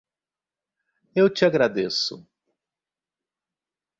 Eu 1.13 1.29
te 1.31 1.45
agradeço. 1.45 2.27